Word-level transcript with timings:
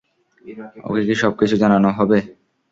ওকে 0.85 1.01
কি 1.07 1.15
সবকিছু 1.21 1.55
জানানো 1.63 1.89
হবে? 1.97 2.17